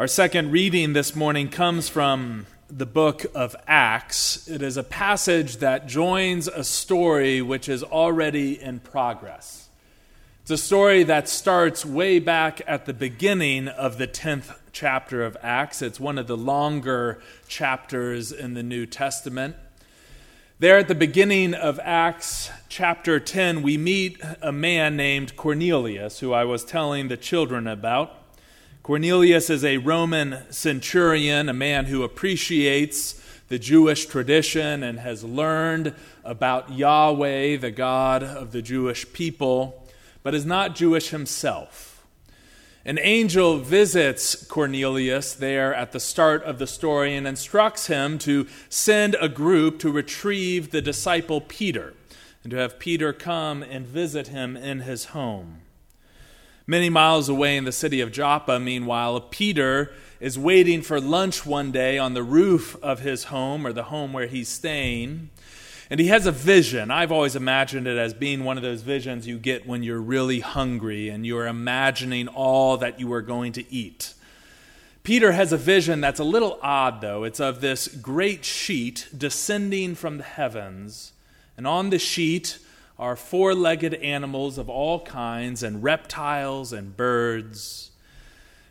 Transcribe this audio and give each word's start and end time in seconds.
Our 0.00 0.08
second 0.08 0.50
reading 0.50 0.94
this 0.94 1.14
morning 1.14 1.50
comes 1.50 1.90
from 1.90 2.46
the 2.70 2.86
book 2.86 3.26
of 3.34 3.54
Acts. 3.66 4.48
It 4.48 4.62
is 4.62 4.78
a 4.78 4.82
passage 4.82 5.58
that 5.58 5.88
joins 5.88 6.48
a 6.48 6.64
story 6.64 7.42
which 7.42 7.68
is 7.68 7.82
already 7.82 8.58
in 8.58 8.80
progress. 8.80 9.68
It's 10.40 10.52
a 10.52 10.56
story 10.56 11.02
that 11.02 11.28
starts 11.28 11.84
way 11.84 12.18
back 12.18 12.62
at 12.66 12.86
the 12.86 12.94
beginning 12.94 13.68
of 13.68 13.98
the 13.98 14.06
10th 14.08 14.56
chapter 14.72 15.22
of 15.22 15.36
Acts. 15.42 15.82
It's 15.82 16.00
one 16.00 16.16
of 16.16 16.26
the 16.26 16.36
longer 16.38 17.20
chapters 17.46 18.32
in 18.32 18.54
the 18.54 18.62
New 18.62 18.86
Testament. 18.86 19.54
There 20.60 20.78
at 20.78 20.88
the 20.88 20.94
beginning 20.94 21.52
of 21.52 21.78
Acts 21.80 22.48
chapter 22.70 23.20
10, 23.20 23.60
we 23.60 23.76
meet 23.76 24.18
a 24.40 24.50
man 24.50 24.96
named 24.96 25.36
Cornelius, 25.36 26.20
who 26.20 26.32
I 26.32 26.44
was 26.44 26.64
telling 26.64 27.08
the 27.08 27.18
children 27.18 27.66
about. 27.66 28.16
Cornelius 28.90 29.50
is 29.50 29.64
a 29.64 29.78
Roman 29.78 30.50
centurion, 30.50 31.48
a 31.48 31.52
man 31.52 31.84
who 31.84 32.02
appreciates 32.02 33.22
the 33.46 33.56
Jewish 33.56 34.06
tradition 34.06 34.82
and 34.82 34.98
has 34.98 35.22
learned 35.22 35.94
about 36.24 36.72
Yahweh, 36.72 37.58
the 37.58 37.70
God 37.70 38.24
of 38.24 38.50
the 38.50 38.60
Jewish 38.60 39.12
people, 39.12 39.86
but 40.24 40.34
is 40.34 40.44
not 40.44 40.74
Jewish 40.74 41.10
himself. 41.10 42.04
An 42.84 42.98
angel 43.00 43.58
visits 43.58 44.34
Cornelius 44.46 45.34
there 45.34 45.72
at 45.72 45.92
the 45.92 46.00
start 46.00 46.42
of 46.42 46.58
the 46.58 46.66
story 46.66 47.14
and 47.14 47.28
instructs 47.28 47.86
him 47.86 48.18
to 48.18 48.48
send 48.68 49.14
a 49.20 49.28
group 49.28 49.78
to 49.78 49.92
retrieve 49.92 50.72
the 50.72 50.82
disciple 50.82 51.40
Peter 51.40 51.94
and 52.42 52.50
to 52.50 52.56
have 52.56 52.80
Peter 52.80 53.12
come 53.12 53.62
and 53.62 53.86
visit 53.86 54.26
him 54.26 54.56
in 54.56 54.80
his 54.80 55.04
home. 55.14 55.60
Many 56.70 56.88
miles 56.88 57.28
away 57.28 57.56
in 57.56 57.64
the 57.64 57.72
city 57.72 58.00
of 58.00 58.12
Joppa, 58.12 58.60
meanwhile, 58.60 59.20
Peter 59.20 59.92
is 60.20 60.38
waiting 60.38 60.82
for 60.82 61.00
lunch 61.00 61.44
one 61.44 61.72
day 61.72 61.98
on 61.98 62.14
the 62.14 62.22
roof 62.22 62.76
of 62.80 63.00
his 63.00 63.24
home 63.24 63.66
or 63.66 63.72
the 63.72 63.82
home 63.82 64.12
where 64.12 64.28
he's 64.28 64.48
staying. 64.48 65.30
And 65.90 65.98
he 65.98 66.06
has 66.06 66.26
a 66.26 66.30
vision. 66.30 66.92
I've 66.92 67.10
always 67.10 67.34
imagined 67.34 67.88
it 67.88 67.98
as 67.98 68.14
being 68.14 68.44
one 68.44 68.56
of 68.56 68.62
those 68.62 68.82
visions 68.82 69.26
you 69.26 69.36
get 69.36 69.66
when 69.66 69.82
you're 69.82 70.00
really 70.00 70.38
hungry 70.38 71.08
and 71.08 71.26
you're 71.26 71.48
imagining 71.48 72.28
all 72.28 72.76
that 72.76 73.00
you 73.00 73.12
are 73.14 73.22
going 73.22 73.50
to 73.54 73.74
eat. 73.74 74.14
Peter 75.02 75.32
has 75.32 75.52
a 75.52 75.56
vision 75.56 76.00
that's 76.00 76.20
a 76.20 76.24
little 76.24 76.56
odd, 76.62 77.00
though. 77.00 77.24
It's 77.24 77.40
of 77.40 77.60
this 77.60 77.88
great 77.88 78.44
sheet 78.44 79.08
descending 79.18 79.96
from 79.96 80.18
the 80.18 80.22
heavens. 80.22 81.14
And 81.56 81.66
on 81.66 81.90
the 81.90 81.98
sheet 81.98 82.60
are 83.00 83.16
four 83.16 83.54
legged 83.54 83.94
animals 83.94 84.58
of 84.58 84.68
all 84.68 85.00
kinds, 85.00 85.62
and 85.62 85.82
reptiles 85.82 86.70
and 86.70 86.94
birds. 86.94 87.90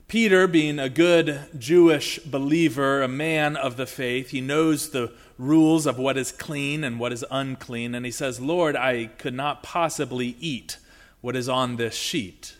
Peter, 0.08 0.48
being 0.48 0.78
a 0.78 0.88
good 0.88 1.40
Jewish 1.58 2.20
believer, 2.20 3.02
a 3.02 3.08
man 3.08 3.58
of 3.58 3.76
the 3.76 3.88
faith, 3.88 4.30
he 4.30 4.40
knows 4.40 4.92
the 4.92 5.12
rules 5.40 5.88
of 5.88 5.98
what 5.98 6.16
is 6.16 6.32
clean 6.32 6.84
and 6.84 7.00
what 7.00 7.12
is 7.12 7.26
unclean, 7.32 7.96
and 7.96 8.06
he 8.06 8.12
says, 8.12 8.40
Lord, 8.40 8.76
I 8.76 9.08
could 9.18 9.34
not 9.34 9.64
possibly 9.64 10.36
eat 10.40 10.78
what 11.22 11.36
is 11.36 11.50
on 11.50 11.78
this 11.78 11.96
sheet. 11.96 12.56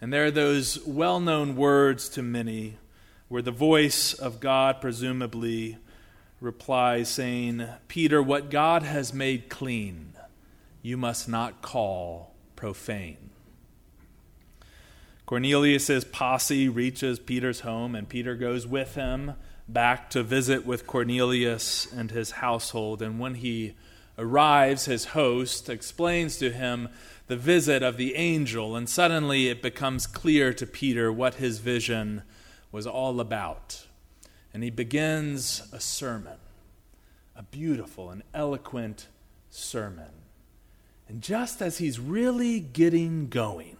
And 0.00 0.12
there 0.12 0.26
are 0.26 0.30
those 0.30 0.84
well 0.86 1.18
known 1.18 1.56
words 1.56 2.08
to 2.10 2.22
many 2.22 2.76
where 3.28 3.42
the 3.42 3.50
voice 3.50 4.14
of 4.14 4.38
God 4.38 4.80
presumably 4.80 5.78
replies, 6.40 7.08
saying, 7.08 7.66
Peter, 7.88 8.22
what 8.22 8.50
God 8.50 8.84
has 8.84 9.12
made 9.12 9.48
clean, 9.48 10.12
you 10.82 10.96
must 10.96 11.28
not 11.28 11.62
call 11.62 12.34
profane. 12.56 13.30
Cornelius's 15.24 16.04
posse 16.04 16.68
reaches 16.68 17.18
Peter's 17.18 17.60
home, 17.60 17.94
and 17.94 18.08
Peter 18.08 18.34
goes 18.34 18.66
with 18.66 18.96
him 18.96 19.34
back 19.68 20.10
to 20.10 20.22
visit 20.22 20.66
with 20.66 20.86
Cornelius 20.86 21.90
and 21.92 22.10
his 22.10 22.32
household. 22.32 23.00
And 23.00 23.18
when 23.18 23.36
he 23.36 23.74
arrives, 24.18 24.84
his 24.84 25.06
host 25.06 25.70
explains 25.70 26.36
to 26.38 26.50
him 26.50 26.88
the 27.28 27.36
visit 27.36 27.82
of 27.82 27.96
the 27.96 28.16
angel, 28.16 28.76
and 28.76 28.88
suddenly 28.88 29.48
it 29.48 29.62
becomes 29.62 30.06
clear 30.06 30.52
to 30.52 30.66
Peter 30.66 31.10
what 31.12 31.34
his 31.34 31.60
vision 31.60 32.22
was 32.70 32.86
all 32.86 33.20
about. 33.20 33.86
And 34.52 34.62
he 34.62 34.70
begins 34.70 35.62
a 35.72 35.80
sermon, 35.80 36.38
a 37.34 37.42
beautiful 37.44 38.10
and 38.10 38.22
eloquent 38.34 39.06
sermon. 39.48 40.21
And 41.12 41.20
just 41.20 41.60
as 41.60 41.76
he's 41.76 42.00
really 42.00 42.58
getting 42.58 43.28
going, 43.28 43.76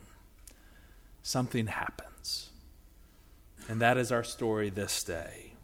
something 1.22 1.66
happens. 1.66 2.50
And 3.70 3.80
that 3.80 3.96
is 3.96 4.12
our 4.12 4.22
story 4.22 4.68
this 4.68 5.02
day. 5.02 5.54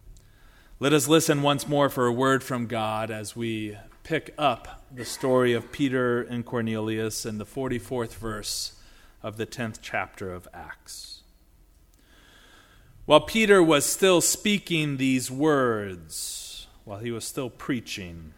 Let 0.80 0.94
us 0.94 1.08
listen 1.08 1.42
once 1.42 1.68
more 1.68 1.90
for 1.90 2.06
a 2.06 2.12
word 2.12 2.42
from 2.42 2.68
God 2.68 3.10
as 3.10 3.36
we 3.36 3.76
pick 4.02 4.32
up 4.38 4.82
the 4.90 5.04
story 5.04 5.52
of 5.52 5.70
Peter 5.70 6.22
and 6.22 6.46
Cornelius 6.46 7.26
in 7.26 7.36
the 7.36 7.44
44th 7.44 8.14
verse 8.14 8.80
of 9.22 9.36
the 9.36 9.44
10th 9.44 9.80
chapter 9.82 10.32
of 10.32 10.48
Acts. 10.54 11.20
While 13.04 13.20
Peter 13.20 13.62
was 13.62 13.84
still 13.84 14.22
speaking 14.22 14.96
these 14.96 15.30
words, 15.30 16.66
while 16.86 17.00
he 17.00 17.10
was 17.10 17.26
still 17.26 17.50
preaching, 17.50 18.32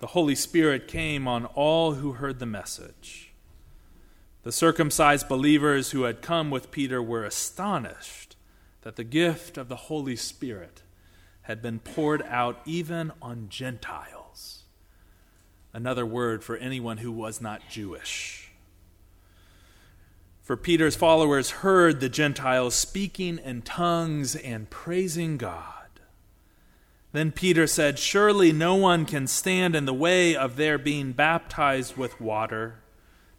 the 0.00 0.08
Holy 0.08 0.34
Spirit 0.34 0.86
came 0.88 1.26
on 1.26 1.44
all 1.46 1.94
who 1.94 2.12
heard 2.12 2.38
the 2.38 2.46
message. 2.46 3.32
The 4.44 4.52
circumcised 4.52 5.28
believers 5.28 5.90
who 5.90 6.04
had 6.04 6.22
come 6.22 6.50
with 6.50 6.70
Peter 6.70 7.02
were 7.02 7.24
astonished 7.24 8.36
that 8.82 8.96
the 8.96 9.04
gift 9.04 9.58
of 9.58 9.68
the 9.68 9.76
Holy 9.76 10.16
Spirit 10.16 10.82
had 11.42 11.60
been 11.60 11.80
poured 11.80 12.22
out 12.22 12.60
even 12.64 13.12
on 13.20 13.48
Gentiles. 13.48 14.64
Another 15.72 16.06
word 16.06 16.44
for 16.44 16.56
anyone 16.56 16.98
who 16.98 17.12
was 17.12 17.40
not 17.40 17.68
Jewish. 17.68 18.50
For 20.42 20.56
Peter's 20.56 20.96
followers 20.96 21.50
heard 21.50 22.00
the 22.00 22.08
Gentiles 22.08 22.74
speaking 22.74 23.38
in 23.38 23.62
tongues 23.62 24.34
and 24.34 24.70
praising 24.70 25.36
God. 25.36 25.77
Then 27.12 27.32
Peter 27.32 27.66
said, 27.66 27.98
Surely 27.98 28.52
no 28.52 28.74
one 28.74 29.06
can 29.06 29.26
stand 29.26 29.74
in 29.74 29.86
the 29.86 29.94
way 29.94 30.36
of 30.36 30.56
their 30.56 30.78
being 30.78 31.12
baptized 31.12 31.96
with 31.96 32.20
water. 32.20 32.80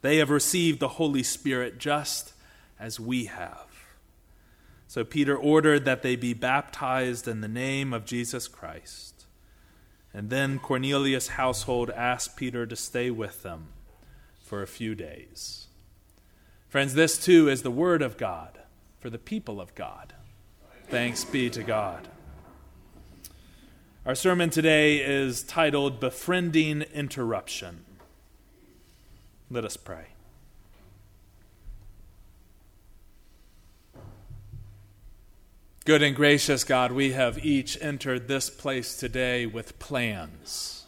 They 0.02 0.18
have 0.18 0.30
received 0.30 0.80
the 0.80 0.88
Holy 0.90 1.24
Spirit 1.24 1.78
just 1.78 2.34
as 2.80 3.00
we 3.00 3.26
have. 3.26 3.68
So 4.88 5.04
Peter 5.04 5.38
ordered 5.38 5.86
that 5.86 6.02
they 6.02 6.16
be 6.16 6.34
baptized 6.34 7.28
in 7.28 7.42
the 7.42 7.48
name 7.48 7.94
of 7.94 8.06
Jesus 8.06 8.48
Christ. 8.48 9.28
And 10.14 10.32
then 10.32 10.58
Cornelius' 10.58 11.30
household 11.30 11.92
asked 11.92 12.36
Peter 12.36 12.66
to 12.66 12.76
stay 12.76 13.12
with 13.12 13.44
them 13.44 13.68
for 14.42 14.64
a 14.64 14.68
few 14.68 14.96
days. 14.96 15.68
Friends, 16.68 16.96
this 16.96 17.24
too 17.24 17.48
is 17.48 17.62
the 17.62 17.70
word 17.70 18.02
of 18.02 18.18
God 18.18 18.60
for 19.00 19.12
the 19.12 19.20
people 19.20 19.62
of 19.62 19.76
God. 19.76 20.14
Thanks 20.88 21.24
be 21.24 21.52
to 21.52 21.62
God. 21.62 22.08
Our 24.10 24.16
sermon 24.16 24.50
today 24.50 25.04
is 25.06 25.44
titled 25.44 26.00
Befriending 26.00 26.82
Interruption. 26.96 27.86
Let 29.52 29.64
us 29.64 29.78
pray. 29.78 30.08
Good 35.86 36.02
and 36.02 36.16
gracious 36.16 36.64
God, 36.64 36.92
we 36.92 37.12
have 37.12 37.46
each 37.46 37.78
entered 37.80 38.28
this 38.28 38.50
place 38.50 38.98
today 38.98 39.46
with 39.46 39.78
plans. 39.78 40.86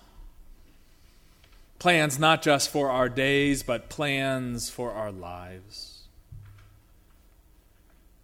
Plans 1.78 2.18
not 2.18 2.42
just 2.42 2.72
for 2.72 2.90
our 2.90 3.08
days, 3.08 3.62
but 3.62 3.88
plans 3.88 4.72
for 4.72 4.94
our 4.94 5.12
lives. 5.12 6.01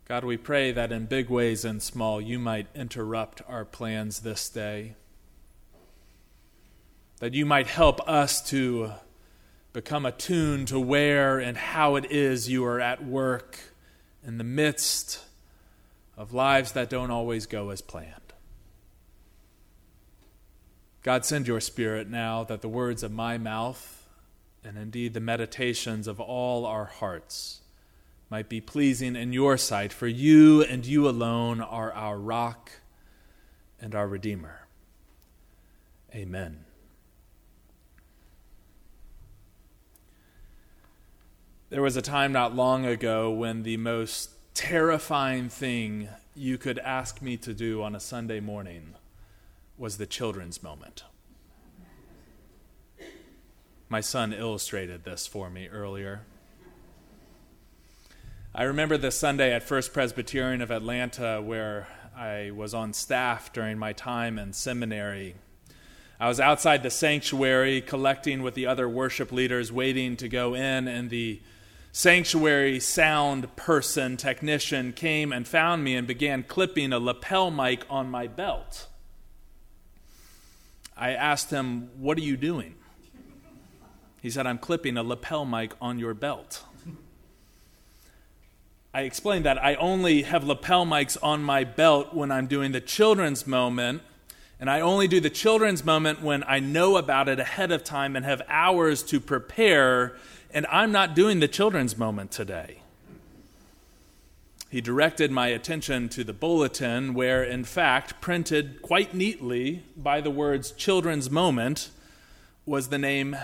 God, 0.08 0.24
we 0.24 0.38
pray 0.38 0.72
that 0.72 0.94
in 0.94 1.06
big 1.06 1.30
ways 1.30 1.66
and 1.66 1.84
small, 1.84 2.22
you 2.22 2.40
might 2.40 2.68
interrupt 2.74 3.42
our 3.46 3.66
plans 3.66 4.22
this 4.22 4.48
day. 4.48 4.94
That 7.20 7.34
you 7.34 7.46
might 7.46 7.68
help 7.68 8.00
us 8.08 8.42
to 8.52 8.92
become 9.74 10.06
attuned 10.06 10.70
to 10.70 10.80
where 10.80 11.40
and 11.40 11.58
how 11.58 11.98
it 11.98 12.10
is 12.10 12.48
you 12.48 12.64
are 12.64 12.80
at 12.80 13.04
work 13.04 13.60
in 14.26 14.38
the 14.38 14.46
midst 14.46 15.20
of 16.16 16.32
lives 16.32 16.72
that 16.72 16.90
don't 16.90 17.12
always 17.12 17.46
go 17.46 17.70
as 17.70 17.82
planned. 17.82 18.32
God, 21.04 21.26
send 21.26 21.50
your 21.50 21.60
Spirit 21.60 22.10
now 22.10 22.46
that 22.46 22.62
the 22.62 22.70
words 22.70 23.04
of 23.04 23.12
my 23.12 23.38
mouth 23.38 24.08
and 24.64 24.78
indeed 24.78 25.14
the 25.14 25.20
meditations 25.20 26.08
of 26.08 26.22
all 26.22 26.66
our 26.66 26.86
hearts 26.86 27.60
might 28.30 28.50
be 28.50 28.60
pleasing 28.60 29.16
in 29.16 29.34
your 29.34 29.58
sight, 29.58 29.94
for 29.94 30.08
you 30.08 30.62
and 30.64 30.86
you 30.86 31.08
alone 31.08 31.62
are 31.62 31.92
our 31.94 32.18
rock 32.18 32.72
and 33.80 33.96
our 33.96 34.08
Redeemer. 34.08 34.68
Amen. 36.14 36.66
There 41.70 41.82
was 41.82 41.98
a 41.98 42.02
time 42.02 42.32
not 42.32 42.56
long 42.56 42.86
ago 42.86 43.30
when 43.30 43.64
the 43.64 43.78
most 43.78 44.32
terrifying 44.54 45.50
thing 45.50 46.10
you 46.34 46.58
could 46.58 46.80
ask 46.80 47.22
me 47.22 47.36
to 47.38 47.54
do 47.54 47.84
on 47.84 47.94
a 47.94 48.00
Sunday 48.00 48.40
morning 48.40 48.96
was 49.78 49.98
the 49.98 50.06
children's 50.06 50.64
moment. 50.64 51.04
My 53.90 54.02
son 54.02 54.34
illustrated 54.34 55.04
this 55.04 55.28
for 55.28 55.50
me 55.50 55.68
earlier. 55.68 56.22
I 58.56 58.64
remember 58.64 58.98
the 58.98 59.12
Sunday 59.12 59.54
at 59.54 59.62
First 59.62 59.94
Presbyterian 59.94 60.62
of 60.62 60.72
Atlanta 60.72 61.42
where 61.42 61.88
I 62.16 62.52
was 62.52 62.74
on 62.74 62.94
staff 62.94 63.54
during 63.54 63.78
my 63.78 63.94
time 63.94 64.40
in 64.40 64.54
seminary. 64.54 65.36
I 66.20 66.28
was 66.28 66.40
outside 66.40 66.82
the 66.82 66.90
sanctuary 66.90 67.82
collecting 67.82 68.42
with 68.42 68.56
the 68.56 68.66
other 68.66 68.90
worship 68.90 69.32
leaders, 69.32 69.72
waiting 69.72 70.16
to 70.18 70.28
go 70.28 70.56
in, 70.56 70.88
and 70.88 71.12
the 71.12 71.42
sanctuary 71.92 72.80
sound 72.80 73.56
person, 73.56 74.18
technician, 74.18 74.92
came 74.92 75.32
and 75.32 75.48
found 75.48 75.84
me 75.84 75.96
and 75.96 76.08
began 76.08 76.42
clipping 76.42 76.94
a 76.94 77.00
lapel 77.00 77.52
mic 77.52 77.86
on 77.92 78.10
my 78.10 78.26
belt. 78.26 78.88
I 80.96 81.12
asked 81.12 81.52
him, 81.52 81.90
What 82.00 82.18
are 82.18 82.22
you 82.22 82.38
doing? 82.38 82.74
He 84.20 84.32
said, 84.32 84.48
I'm 84.48 84.58
clipping 84.58 84.98
a 84.98 85.04
lapel 85.04 85.46
mic 85.46 85.74
on 85.80 86.00
your 86.00 86.16
belt. 86.16 86.64
I 88.94 89.02
explained 89.02 89.46
that 89.46 89.64
I 89.64 89.76
only 89.76 90.24
have 90.24 90.44
lapel 90.44 90.86
mics 90.86 91.18
on 91.22 91.44
my 91.44 91.64
belt 91.64 92.14
when 92.14 92.32
I'm 92.32 92.48
doing 92.48 92.72
the 92.72 92.82
children's 92.82 93.46
moment, 93.46 94.02
and 94.60 94.70
I 94.70 94.80
only 94.80 95.08
do 95.08 95.20
the 95.20 95.30
children's 95.30 95.86
moment 95.86 96.24
when 96.24 96.44
I 96.48 96.60
know 96.60 96.98
about 96.98 97.30
it 97.30 97.40
ahead 97.40 97.72
of 97.72 97.84
time 97.84 98.16
and 98.16 98.26
have 98.26 98.42
hours 98.48 99.04
to 99.04 99.20
prepare, 99.20 100.16
and 100.52 100.66
I'm 100.72 100.92
not 100.92 101.16
doing 101.16 101.40
the 101.40 101.48
children's 101.48 101.98
moment 101.98 102.32
today. 102.32 102.82
He 104.70 104.82
directed 104.82 105.32
my 105.32 105.48
attention 105.48 106.10
to 106.10 106.24
the 106.24 106.34
bulletin, 106.34 107.14
where, 107.14 107.44
in 107.44 107.64
fact, 107.64 108.20
printed 108.20 108.82
quite 108.82 109.14
neatly 109.14 109.84
by 109.96 110.22
the 110.22 110.32
words 110.32 110.72
children's 110.72 111.30
moment, 111.30 111.90
was 112.66 112.90
the 112.90 112.98
name 112.98 113.38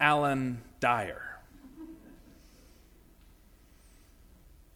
Alan 0.00 0.62
Dyer. 0.80 1.23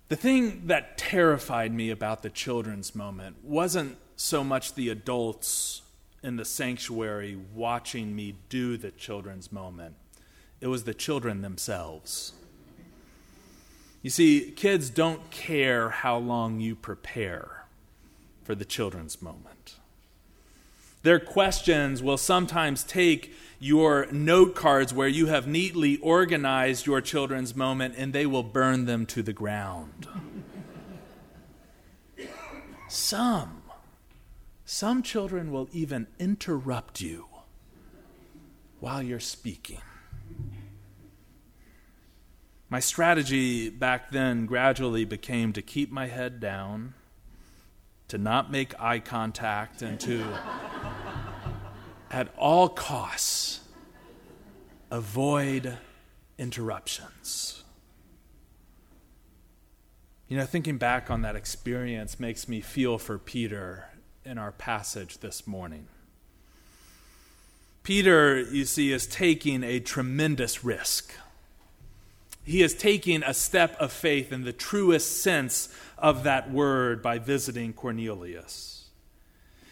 The 0.08 0.16
thing 0.16 0.66
that 0.66 0.96
terrified 0.96 1.72
me 1.72 1.90
about 1.90 2.22
the 2.22 2.31
children's 2.31 2.94
moment 2.94 3.44
wasn't 3.44 3.99
so 4.16 4.43
much 4.43 4.75
the 4.75 4.88
adults 4.88 5.82
in 6.22 6.37
the 6.37 6.44
sanctuary 6.44 7.38
watching 7.55 8.16
me 8.16 8.37
do 8.49 8.76
the 8.76 8.90
children's 8.90 9.52
moment, 9.52 9.94
it 10.60 10.66
was 10.66 10.84
the 10.84 10.94
children 10.94 11.43
themselves. 11.43 12.32
You 14.02 14.10
see, 14.10 14.52
kids 14.52 14.90
don't 14.90 15.31
care 15.31 15.90
how 15.90 16.16
long 16.16 16.60
you 16.60 16.75
prepare 16.75 17.66
for 18.44 18.55
the 18.55 18.64
children's 18.64 19.20
moment. 19.20 19.77
Their 21.02 21.20
questions 21.20 22.02
will 22.02 22.18
sometimes 22.18 22.82
take 22.82 23.34
your 23.60 24.06
note 24.12 24.54
cards 24.54 24.92
where 24.92 25.08
you 25.08 25.26
have 25.26 25.46
neatly 25.46 25.96
organized 25.98 26.86
your 26.86 27.00
children's 27.00 27.54
moment 27.56 27.94
and 27.96 28.12
they 28.12 28.26
will 28.26 28.42
burn 28.42 28.84
them 28.84 29.06
to 29.06 29.22
the 29.22 29.32
ground. 29.32 30.06
some, 32.88 33.62
some 34.64 35.02
children 35.02 35.50
will 35.50 35.68
even 35.72 36.06
interrupt 36.18 37.00
you 37.00 37.26
while 38.80 39.02
you're 39.02 39.20
speaking. 39.20 39.80
My 42.70 42.80
strategy 42.80 43.70
back 43.70 44.10
then 44.10 44.44
gradually 44.44 45.04
became 45.04 45.52
to 45.54 45.62
keep 45.62 45.90
my 45.90 46.06
head 46.06 46.38
down, 46.38 46.92
to 48.08 48.18
not 48.18 48.52
make 48.52 48.78
eye 48.78 48.98
contact, 48.98 49.80
and 49.80 49.98
to 50.00 50.22
at 52.10 52.28
all 52.37 52.69
costs, 52.69 53.60
avoid 54.90 55.78
interruptions. 56.38 57.62
You 60.28 60.37
know, 60.37 60.44
thinking 60.44 60.76
back 60.76 61.10
on 61.10 61.22
that 61.22 61.37
experience 61.37 62.20
makes 62.20 62.49
me 62.49 62.60
feel 62.60 62.99
for 62.99 63.19
Peter 63.19 63.88
in 64.25 64.37
our 64.37 64.52
passage 64.52 65.19
this 65.19 65.46
morning. 65.46 65.88
Peter, 67.82 68.38
you 68.38 68.66
see, 68.66 68.93
is 68.93 69.06
taking 69.06 69.64
a 69.64 69.81
tremendous 69.81 70.62
risk. 70.62 71.14
He 72.44 72.62
is 72.62 72.75
taking 72.75 73.22
a 73.22 73.32
step 73.32 73.75
of 73.81 73.90
faith 73.90 74.31
in 74.31 74.44
the 74.44 74.52
truest 74.52 75.22
sense 75.22 75.70
of 75.96 76.25
that 76.25 76.50
word 76.50 77.02
by 77.02 77.19
visiting 77.19 77.72
Cornelius. 77.72 78.77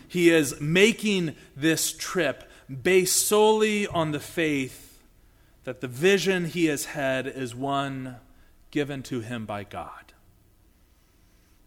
He 0.09 0.31
is 0.31 0.61
making 0.61 1.37
this 1.57 1.93
trip 1.93 2.51
based 2.83 3.27
solely 3.27 3.87
on 3.87 4.13
the 4.13 4.21
faith 4.21 5.03
that 5.65 5.81
the 5.81 5.89
vision 5.89 6.47
he 6.47 6.67
has 6.67 6.87
had 6.87 7.27
is 7.27 7.55
one 7.55 8.17
given 8.71 9.03
to 9.05 9.21
him 9.21 9.47
by 9.47 9.65
God. 9.65 10.13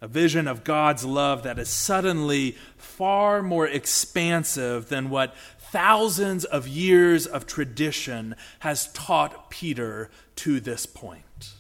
A 0.02 0.08
vision 0.08 0.48
of 0.48 0.64
God's 0.64 1.04
love 1.04 1.44
that 1.44 1.60
is 1.60 1.68
suddenly 1.68 2.56
far 2.78 3.44
more 3.44 3.68
expansive 3.68 4.88
than 4.88 5.10
what 5.10 5.36
thousands 5.60 6.46
of 6.46 6.68
years 6.68 7.26
of 7.28 7.46
tradition 7.46 8.36
has 8.60 8.92
taught 8.94 9.50
Peter 9.50 10.10
to 10.38 10.62
this 10.62 10.86
point. 10.86 11.54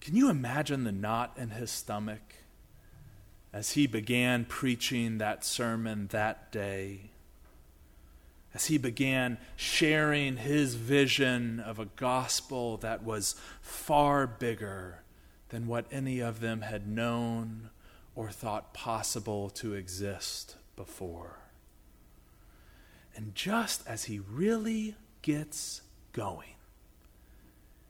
Can 0.00 0.14
you 0.16 0.28
imagine 0.28 0.84
the 0.84 0.92
knot 0.92 1.32
in 1.38 1.50
his 1.50 1.70
stomach 1.70 2.27
as 3.58 3.72
he 3.72 3.88
began 3.88 4.44
preaching 4.44 5.18
that 5.18 5.44
sermon 5.44 6.06
that 6.12 6.52
day, 6.52 7.00
as 8.54 8.66
he 8.66 8.78
began 8.78 9.36
sharing 9.56 10.36
his 10.36 10.76
vision 10.76 11.58
of 11.58 11.80
a 11.80 11.88
gospel 11.96 12.76
that 12.76 13.02
was 13.02 13.34
far 13.60 14.28
bigger 14.28 15.02
than 15.48 15.66
what 15.66 15.84
any 15.90 16.20
of 16.20 16.38
them 16.38 16.60
had 16.60 16.86
known 16.86 17.68
or 18.14 18.30
thought 18.30 18.72
possible 18.72 19.50
to 19.50 19.74
exist 19.74 20.54
before. 20.76 21.40
And 23.16 23.34
just 23.34 23.84
as 23.88 24.04
he 24.04 24.20
really 24.20 24.94
gets 25.20 25.82
going, 26.12 26.54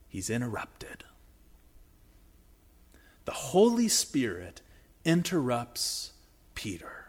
he's 0.09 0.31
interrupted. 0.31 1.05
The 3.27 3.33
Holy 3.33 3.89
Spirit 3.89 4.63
interrupts 5.09 6.13
Peter. 6.55 7.07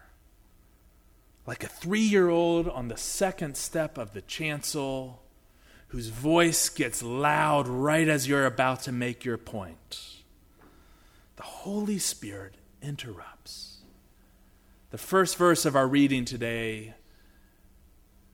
Like 1.46 1.66
a 1.66 1.68
three 1.68 2.00
year 2.00 2.30
old 2.30 2.70
on 2.70 2.88
the 2.88 2.96
second 2.96 3.58
step 3.58 3.98
of 3.98 4.14
the 4.14 4.22
chancel, 4.22 5.22
whose 5.90 6.08
voice 6.08 6.70
gets 6.70 7.04
loud 7.04 7.68
right 7.68 8.08
as 8.08 8.26
you're 8.26 8.46
about 8.46 8.84
to 8.84 8.94
make 8.94 9.26
your 9.26 9.38
point. 9.38 10.22
The 11.36 11.44
Holy 11.44 12.00
Spirit 12.00 12.56
interrupts. 12.82 13.80
The 14.92 14.98
first 14.98 15.36
verse 15.36 15.66
of 15.66 15.76
our 15.76 15.88
reading 15.88 16.24
today 16.24 16.94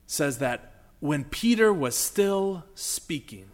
says 0.06 0.38
that 0.38 0.74
when 1.00 1.24
Peter 1.24 1.72
was 1.72 1.96
still 1.96 2.64
speaking, 2.76 3.46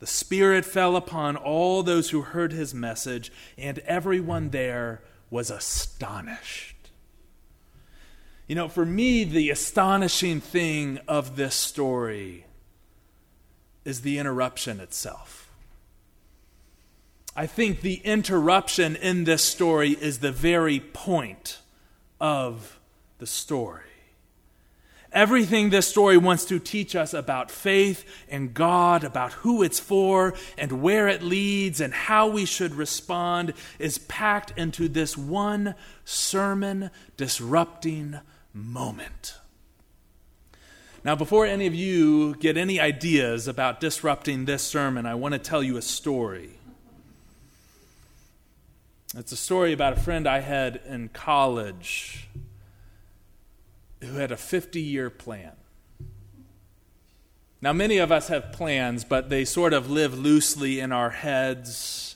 the 0.00 0.06
Spirit 0.06 0.64
fell 0.64 0.96
upon 0.96 1.36
all 1.36 1.82
those 1.82 2.10
who 2.10 2.22
heard 2.22 2.52
his 2.52 2.74
message, 2.74 3.30
and 3.56 3.78
everyone 3.80 4.50
there 4.50 5.02
was 5.30 5.50
astonished. 5.50 6.76
You 8.48 8.56
know, 8.56 8.68
for 8.68 8.84
me, 8.84 9.24
the 9.24 9.50
astonishing 9.50 10.40
thing 10.40 10.98
of 11.06 11.36
this 11.36 11.54
story 11.54 12.46
is 13.84 14.00
the 14.00 14.18
interruption 14.18 14.80
itself. 14.80 15.52
I 17.36 17.46
think 17.46 17.82
the 17.82 17.96
interruption 17.96 18.96
in 18.96 19.24
this 19.24 19.44
story 19.44 19.90
is 19.90 20.18
the 20.18 20.32
very 20.32 20.80
point 20.80 21.60
of 22.20 22.80
the 23.18 23.26
story. 23.26 23.89
Everything 25.12 25.70
this 25.70 25.88
story 25.88 26.16
wants 26.16 26.44
to 26.44 26.60
teach 26.60 26.94
us 26.94 27.12
about 27.12 27.50
faith 27.50 28.04
and 28.28 28.54
God, 28.54 29.02
about 29.02 29.32
who 29.32 29.62
it's 29.62 29.80
for 29.80 30.34
and 30.56 30.82
where 30.82 31.08
it 31.08 31.22
leads 31.22 31.80
and 31.80 31.92
how 31.92 32.28
we 32.28 32.44
should 32.44 32.74
respond, 32.74 33.52
is 33.80 33.98
packed 33.98 34.56
into 34.56 34.86
this 34.88 35.18
one 35.18 35.74
sermon 36.04 36.90
disrupting 37.16 38.20
moment. 38.54 39.34
Now, 41.02 41.16
before 41.16 41.46
any 41.46 41.66
of 41.66 41.74
you 41.74 42.36
get 42.36 42.56
any 42.56 42.78
ideas 42.78 43.48
about 43.48 43.80
disrupting 43.80 44.44
this 44.44 44.62
sermon, 44.62 45.06
I 45.06 45.14
want 45.14 45.32
to 45.32 45.38
tell 45.38 45.62
you 45.62 45.76
a 45.76 45.82
story. 45.82 46.50
It's 49.16 49.32
a 49.32 49.36
story 49.36 49.72
about 49.72 49.94
a 49.94 50.00
friend 50.00 50.28
I 50.28 50.38
had 50.38 50.82
in 50.86 51.08
college 51.08 52.28
who 54.00 54.14
had 54.14 54.32
a 54.32 54.36
50 54.36 54.80
year 54.80 55.10
plan. 55.10 55.52
Now, 57.62 57.72
many 57.74 57.98
of 57.98 58.10
us 58.10 58.28
have 58.28 58.52
plans, 58.52 59.04
but 59.04 59.28
they 59.28 59.44
sort 59.44 59.74
of 59.74 59.90
live 59.90 60.18
loosely 60.18 60.80
in 60.80 60.92
our 60.92 61.10
heads 61.10 62.10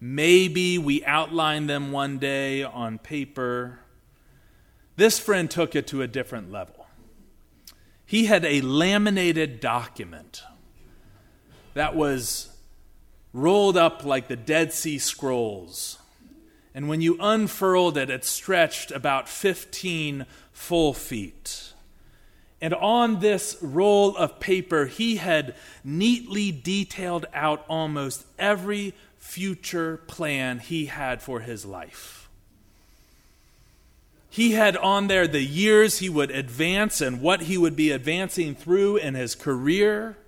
Maybe 0.00 0.76
we 0.76 1.04
outline 1.04 1.66
them 1.66 1.90
one 1.90 2.18
day 2.18 2.62
on 2.62 2.98
paper. 2.98 3.80
This 4.96 5.18
friend 5.18 5.50
took 5.50 5.74
it 5.74 5.86
to 5.88 6.02
a 6.02 6.06
different 6.06 6.52
level. 6.52 6.86
He 8.04 8.26
had 8.26 8.44
a 8.44 8.60
laminated 8.60 9.58
document 9.58 10.42
that 11.74 11.96
was 11.96 12.56
rolled 13.32 13.76
up 13.76 14.04
like 14.04 14.28
the 14.28 14.36
Dead 14.36 14.72
Sea 14.72 14.98
Scrolls. 14.98 15.98
And 16.76 16.90
when 16.90 17.00
you 17.00 17.16
unfurled 17.18 17.96
it, 17.96 18.10
it 18.10 18.22
stretched 18.22 18.90
about 18.90 19.30
15 19.30 20.26
full 20.52 20.92
feet. 20.92 21.72
And 22.60 22.74
on 22.74 23.20
this 23.20 23.56
roll 23.62 24.14
of 24.14 24.40
paper, 24.40 24.84
he 24.84 25.16
had 25.16 25.54
neatly 25.82 26.52
detailed 26.52 27.24
out 27.32 27.64
almost 27.66 28.26
every 28.38 28.92
future 29.16 29.96
plan 30.06 30.58
he 30.58 30.84
had 30.86 31.22
for 31.22 31.40
his 31.40 31.64
life. 31.64 32.28
He 34.28 34.52
had 34.52 34.76
on 34.76 35.06
there 35.06 35.26
the 35.26 35.42
years 35.42 36.00
he 36.00 36.10
would 36.10 36.30
advance 36.30 37.00
and 37.00 37.22
what 37.22 37.42
he 37.42 37.56
would 37.56 37.74
be 37.74 37.90
advancing 37.90 38.54
through 38.54 38.98
in 38.98 39.14
his 39.14 39.34
career. 39.34 40.18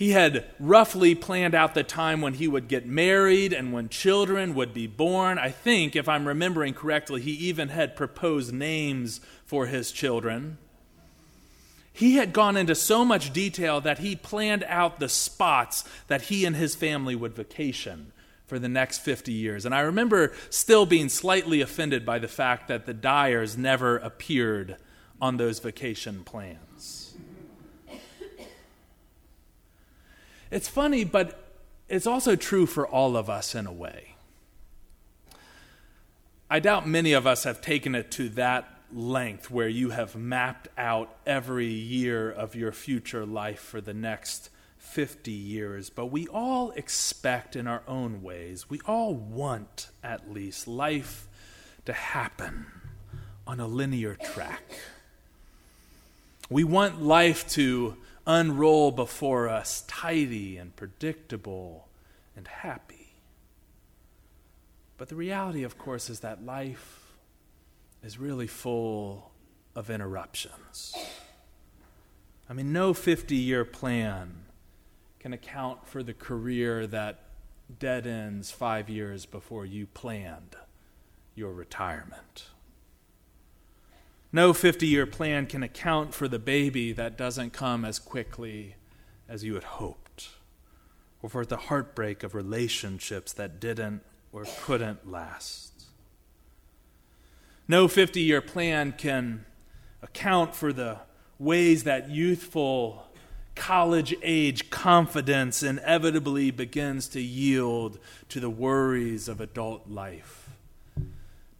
He 0.00 0.12
had 0.12 0.46
roughly 0.58 1.14
planned 1.14 1.54
out 1.54 1.74
the 1.74 1.82
time 1.82 2.22
when 2.22 2.32
he 2.32 2.48
would 2.48 2.68
get 2.68 2.86
married 2.86 3.52
and 3.52 3.70
when 3.70 3.90
children 3.90 4.54
would 4.54 4.72
be 4.72 4.86
born. 4.86 5.38
I 5.38 5.50
think, 5.50 5.94
if 5.94 6.08
I'm 6.08 6.26
remembering 6.26 6.72
correctly, 6.72 7.20
he 7.20 7.32
even 7.32 7.68
had 7.68 7.96
proposed 7.96 8.50
names 8.50 9.20
for 9.44 9.66
his 9.66 9.92
children. 9.92 10.56
He 11.92 12.16
had 12.16 12.32
gone 12.32 12.56
into 12.56 12.74
so 12.74 13.04
much 13.04 13.34
detail 13.34 13.82
that 13.82 13.98
he 13.98 14.16
planned 14.16 14.64
out 14.68 15.00
the 15.00 15.08
spots 15.10 15.84
that 16.06 16.22
he 16.22 16.46
and 16.46 16.56
his 16.56 16.74
family 16.74 17.14
would 17.14 17.34
vacation 17.34 18.12
for 18.46 18.58
the 18.58 18.70
next 18.70 19.00
50 19.00 19.32
years. 19.32 19.66
And 19.66 19.74
I 19.74 19.80
remember 19.80 20.32
still 20.48 20.86
being 20.86 21.10
slightly 21.10 21.60
offended 21.60 22.06
by 22.06 22.18
the 22.18 22.26
fact 22.26 22.68
that 22.68 22.86
the 22.86 22.94
Dyers 22.94 23.58
never 23.58 23.98
appeared 23.98 24.76
on 25.20 25.36
those 25.36 25.58
vacation 25.58 26.24
plans. 26.24 26.69
It's 30.50 30.68
funny, 30.68 31.04
but 31.04 31.58
it's 31.88 32.06
also 32.06 32.36
true 32.36 32.66
for 32.66 32.86
all 32.86 33.16
of 33.16 33.30
us 33.30 33.54
in 33.54 33.66
a 33.66 33.72
way. 33.72 34.16
I 36.48 36.58
doubt 36.58 36.88
many 36.88 37.12
of 37.12 37.26
us 37.26 37.44
have 37.44 37.60
taken 37.60 37.94
it 37.94 38.10
to 38.12 38.28
that 38.30 38.68
length 38.92 39.50
where 39.50 39.68
you 39.68 39.90
have 39.90 40.16
mapped 40.16 40.66
out 40.76 41.14
every 41.24 41.68
year 41.68 42.28
of 42.30 42.56
your 42.56 42.72
future 42.72 43.24
life 43.24 43.60
for 43.60 43.80
the 43.80 43.94
next 43.94 44.50
50 44.78 45.30
years, 45.30 45.90
but 45.90 46.06
we 46.06 46.26
all 46.26 46.72
expect 46.72 47.54
in 47.54 47.68
our 47.68 47.82
own 47.86 48.22
ways, 48.22 48.68
we 48.68 48.80
all 48.86 49.14
want 49.14 49.88
at 50.02 50.32
least 50.32 50.66
life 50.66 51.28
to 51.84 51.92
happen 51.92 52.66
on 53.46 53.60
a 53.60 53.68
linear 53.68 54.16
track. 54.16 54.62
We 56.48 56.64
want 56.64 57.00
life 57.00 57.48
to 57.50 57.96
unroll 58.26 58.90
before 58.90 59.48
us 59.48 59.84
tidy 59.86 60.56
and 60.56 60.74
predictable 60.76 61.88
and 62.36 62.46
happy. 62.46 63.14
But 64.96 65.08
the 65.08 65.16
reality, 65.16 65.62
of 65.62 65.78
course, 65.78 66.10
is 66.10 66.20
that 66.20 66.44
life 66.44 67.14
is 68.02 68.18
really 68.18 68.46
full 68.46 69.30
of 69.74 69.90
interruptions. 69.90 70.94
I 72.48 72.52
mean, 72.52 72.72
no 72.72 72.92
50 72.92 73.34
year 73.36 73.64
plan 73.64 74.46
can 75.18 75.32
account 75.32 75.86
for 75.86 76.02
the 76.02 76.14
career 76.14 76.86
that 76.86 77.20
dead 77.78 78.06
ends 78.06 78.50
five 78.50 78.88
years 78.88 79.26
before 79.26 79.64
you 79.64 79.86
planned 79.86 80.56
your 81.34 81.52
retirement. 81.52 82.46
No 84.32 84.52
50 84.52 84.86
year 84.86 85.06
plan 85.06 85.46
can 85.46 85.62
account 85.62 86.14
for 86.14 86.28
the 86.28 86.38
baby 86.38 86.92
that 86.92 87.18
doesn't 87.18 87.52
come 87.52 87.84
as 87.84 87.98
quickly 87.98 88.76
as 89.28 89.44
you 89.44 89.54
had 89.54 89.64
hoped, 89.64 90.30
or 91.22 91.30
for 91.30 91.44
the 91.44 91.56
heartbreak 91.56 92.22
of 92.22 92.34
relationships 92.34 93.32
that 93.32 93.60
didn't 93.60 94.02
or 94.32 94.44
couldn't 94.62 95.10
last. 95.10 95.84
No 97.66 97.88
50 97.88 98.20
year 98.20 98.40
plan 98.40 98.92
can 98.96 99.44
account 100.02 100.54
for 100.54 100.72
the 100.72 100.98
ways 101.38 101.84
that 101.84 102.10
youthful 102.10 103.06
college 103.54 104.14
age 104.22 104.70
confidence 104.70 105.62
inevitably 105.62 106.50
begins 106.50 107.08
to 107.08 107.20
yield 107.20 107.98
to 108.28 108.40
the 108.40 108.50
worries 108.50 109.28
of 109.28 109.40
adult 109.40 109.88
life, 109.88 110.39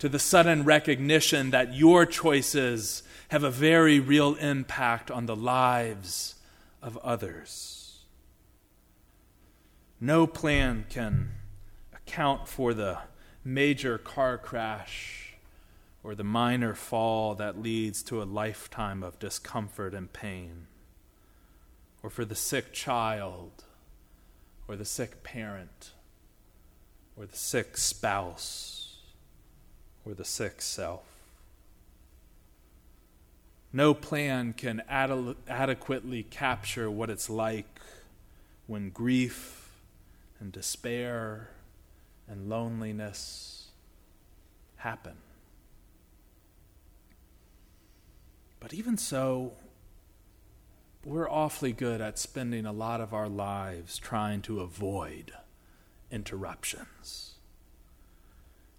to 0.00 0.08
the 0.08 0.18
sudden 0.18 0.64
recognition 0.64 1.50
that 1.50 1.74
your 1.74 2.06
choices 2.06 3.02
have 3.28 3.44
a 3.44 3.50
very 3.50 4.00
real 4.00 4.34
impact 4.36 5.10
on 5.10 5.26
the 5.26 5.36
lives 5.36 6.34
of 6.82 6.96
others. 6.98 8.00
No 10.00 10.26
plan 10.26 10.86
can 10.88 11.32
account 11.94 12.48
for 12.48 12.72
the 12.72 12.98
major 13.44 13.98
car 13.98 14.38
crash 14.38 15.34
or 16.02 16.14
the 16.14 16.24
minor 16.24 16.74
fall 16.74 17.34
that 17.34 17.60
leads 17.60 18.02
to 18.04 18.22
a 18.22 18.24
lifetime 18.24 19.02
of 19.02 19.18
discomfort 19.18 19.92
and 19.92 20.10
pain, 20.14 20.66
or 22.02 22.08
for 22.08 22.24
the 22.24 22.34
sick 22.34 22.72
child, 22.72 23.64
or 24.66 24.76
the 24.76 24.84
sick 24.86 25.22
parent, 25.22 25.90
or 27.18 27.26
the 27.26 27.36
sick 27.36 27.76
spouse, 27.76 28.79
or 30.04 30.14
the 30.14 30.24
sick 30.24 30.62
self. 30.62 31.02
No 33.72 33.94
plan 33.94 34.52
can 34.52 34.82
ad- 34.88 35.36
adequately 35.48 36.24
capture 36.24 36.90
what 36.90 37.08
it's 37.08 37.30
like 37.30 37.80
when 38.66 38.90
grief 38.90 39.80
and 40.40 40.50
despair 40.50 41.50
and 42.26 42.48
loneliness 42.48 43.68
happen. 44.76 45.16
But 48.58 48.74
even 48.74 48.96
so, 48.96 49.52
we're 51.04 51.30
awfully 51.30 51.72
good 51.72 52.00
at 52.00 52.18
spending 52.18 52.66
a 52.66 52.72
lot 52.72 53.00
of 53.00 53.14
our 53.14 53.28
lives 53.28 53.98
trying 53.98 54.42
to 54.42 54.60
avoid 54.60 55.32
interruptions. 56.10 57.34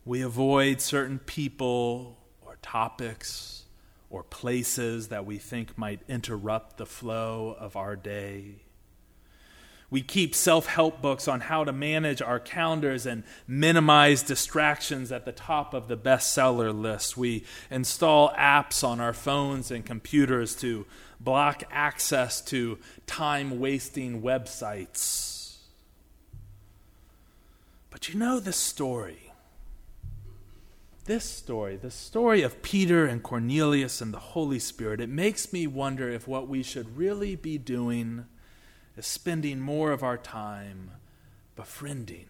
We 0.03 0.21
avoid 0.21 0.81
certain 0.81 1.19
people 1.19 2.17
or 2.45 2.57
topics 2.61 3.63
or 4.09 4.23
places 4.23 5.07
that 5.09 5.25
we 5.25 5.37
think 5.37 5.77
might 5.77 6.01
interrupt 6.07 6.77
the 6.77 6.85
flow 6.85 7.55
of 7.59 7.75
our 7.75 7.95
day. 7.95 8.55
We 9.91 10.01
keep 10.01 10.33
self 10.33 10.67
help 10.67 11.01
books 11.01 11.27
on 11.27 11.41
how 11.41 11.65
to 11.65 11.73
manage 11.73 12.21
our 12.21 12.39
calendars 12.39 13.05
and 13.05 13.23
minimize 13.45 14.23
distractions 14.23 15.11
at 15.11 15.25
the 15.25 15.33
top 15.33 15.73
of 15.73 15.89
the 15.89 15.97
bestseller 15.97 16.73
list. 16.73 17.17
We 17.17 17.43
install 17.69 18.29
apps 18.31 18.85
on 18.87 19.01
our 19.01 19.13
phones 19.13 19.69
and 19.69 19.85
computers 19.85 20.55
to 20.57 20.85
block 21.19 21.63
access 21.69 22.39
to 22.41 22.79
time 23.05 23.59
wasting 23.59 24.21
websites. 24.21 25.57
But 27.89 28.07
you 28.07 28.17
know 28.17 28.39
this 28.39 28.57
story. 28.57 29.30
This 31.05 31.25
story, 31.25 31.77
the 31.77 31.89
story 31.89 32.43
of 32.43 32.61
Peter 32.61 33.07
and 33.07 33.23
Cornelius 33.23 34.01
and 34.01 34.13
the 34.13 34.19
Holy 34.19 34.59
Spirit, 34.59 35.01
it 35.01 35.09
makes 35.09 35.51
me 35.51 35.65
wonder 35.65 36.07
if 36.09 36.27
what 36.27 36.47
we 36.47 36.61
should 36.61 36.95
really 36.95 37.35
be 37.35 37.57
doing 37.57 38.25
is 38.95 39.07
spending 39.07 39.59
more 39.59 39.91
of 39.91 40.03
our 40.03 40.17
time 40.17 40.91
befriending, 41.55 42.27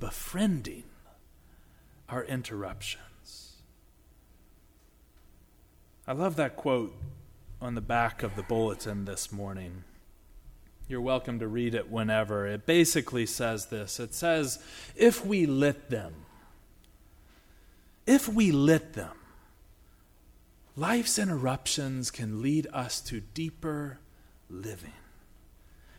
befriending 0.00 0.84
our 2.08 2.24
interruptions. 2.24 3.56
I 6.06 6.14
love 6.14 6.36
that 6.36 6.56
quote 6.56 6.96
on 7.60 7.74
the 7.74 7.82
back 7.82 8.22
of 8.22 8.34
the 8.34 8.42
bulletin 8.42 9.04
this 9.04 9.30
morning. 9.30 9.84
You're 10.88 11.02
welcome 11.02 11.38
to 11.38 11.46
read 11.46 11.74
it 11.74 11.90
whenever. 11.90 12.46
It 12.46 12.64
basically 12.64 13.26
says 13.26 13.66
this 13.66 14.00
it 14.00 14.14
says, 14.14 14.58
if 14.96 15.24
we 15.24 15.44
lit 15.44 15.90
them, 15.90 16.21
if 18.06 18.28
we 18.28 18.52
lit 18.52 18.94
them, 18.94 19.16
life's 20.76 21.18
interruptions 21.18 22.10
can 22.10 22.42
lead 22.42 22.66
us 22.72 23.00
to 23.02 23.20
deeper 23.20 23.98
living 24.48 24.92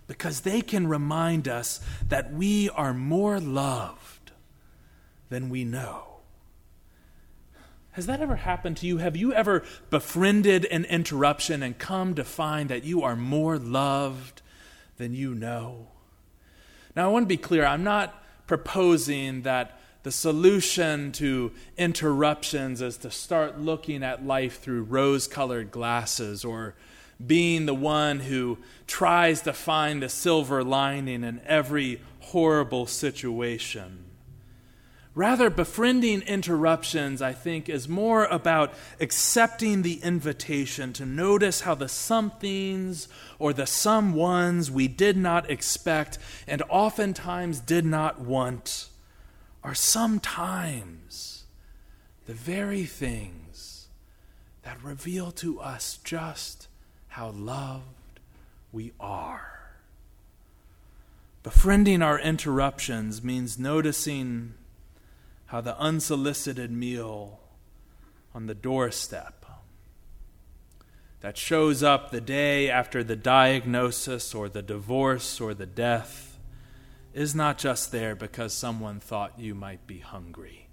because 0.07 0.41
they 0.41 0.62
can 0.62 0.88
remind 0.88 1.48
us 1.48 1.79
that 2.07 2.33
we 2.33 2.69
are 2.69 2.93
more 2.93 3.39
loved 3.39 4.31
than 5.29 5.50
we 5.50 5.63
know. 5.63 6.13
Has 7.93 8.07
that 8.07 8.22
ever 8.22 8.38
happened 8.38 8.77
to 8.77 8.88
you? 8.88 8.98
Have 8.98 9.15
you 9.15 9.33
ever 9.33 9.63
befriended 9.89 10.65
an 10.65 10.86
interruption 10.86 11.62
and 11.62 11.77
come 11.77 12.15
to 12.15 12.24
find 12.24 12.69
that 12.69 12.83
you 12.83 13.03
are 13.03 13.15
more 13.15 13.57
loved 13.57 14.41
than 14.98 15.13
you 15.13 15.36
know? 15.36 15.88
Now, 16.95 17.05
I 17.05 17.12
want 17.12 17.24
to 17.24 17.27
be 17.27 17.38
clear. 17.38 17.65
I'm 17.65 17.83
not 17.83 18.24
proposing 18.48 19.43
that 19.43 19.79
the 20.03 20.12
solution 20.12 21.13
to 21.13 21.51
interruptions 21.77 22.81
is 22.81 22.98
to 22.98 23.10
start 23.10 23.60
looking 23.60 24.03
at 24.03 24.25
life 24.25 24.62
through 24.62 24.83
rose 24.83 25.27
colored 25.27 25.72
glasses 25.72 26.43
or 26.43 26.75
being 27.25 27.65
the 27.65 27.74
one 27.74 28.19
who 28.19 28.57
tries 28.86 29.41
to 29.41 29.53
find 29.53 30.03
a 30.03 30.10
silver 30.10 30.62
lining 30.62 31.24
in 31.24 31.39
every 31.45 32.01
horrible 32.19 32.86
situation. 32.86 34.00
Rather, 35.15 35.50
befriending 35.50 36.22
interruptions, 36.24 37.22
I 37.22 37.33
think, 37.33 37.69
is 37.69 37.88
more 37.88 38.25
about 38.25 38.74
accepting 39.00 39.83
the 39.83 40.01
invitation 40.03 40.91
to 40.93 41.05
notice 41.05 41.62
how 41.62 41.75
the 41.75 41.88
somethings 41.88 43.07
or 43.38 43.53
the 43.53 43.63
someones 43.63 44.72
we 44.72 44.88
did 44.88 45.15
not 45.15 45.50
expect 45.51 46.17
and 46.48 46.63
oftentimes 46.67 47.60
did 47.60 47.86
not 47.86 48.19
want 48.19 48.89
are 49.63 49.75
sometimes 49.75 51.46
the 52.25 52.34
very 52.34 52.84
things 52.84 53.88
that 54.63 54.82
reveal 54.84 55.32
to 55.32 55.60
us 55.60 56.00
just 56.03 56.67
how 57.10 57.29
loved 57.29 58.20
we 58.72 58.91
are. 59.00 59.72
Befriending 61.43 62.01
our 62.01 62.20
interruptions 62.20 63.24
means 63.24 63.60
noticing 63.60 64.53
how 65.48 65.62
the 65.62 65.77
unsolicited 65.77 66.72
meal 66.72 67.39
on 68.34 68.48
the 68.48 68.55
doorstep 68.55 69.46
that 71.24 71.38
shows 71.38 71.82
up 71.82 72.12
the 72.12 72.20
day 72.20 72.70
after 72.70 73.01
the 73.01 73.15
diagnosis 73.15 74.36
or 74.36 74.50
the 74.50 74.62
divorce 74.62 75.39
or 75.39 75.53
the 75.53 75.65
death 75.65 76.33
is 77.13 77.36
not 77.36 77.58
just 77.58 77.91
there 77.91 78.15
because 78.15 78.53
someone 78.53 79.00
thought 79.00 79.39
you 79.39 79.53
might 79.53 79.86
be 79.86 80.00
hungry. 80.00 80.67